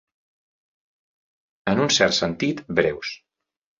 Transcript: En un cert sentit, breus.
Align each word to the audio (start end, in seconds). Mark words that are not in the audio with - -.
En 1.73 1.83
un 1.85 1.93
cert 1.99 2.17
sentit, 2.21 2.65
breus. 2.81 3.13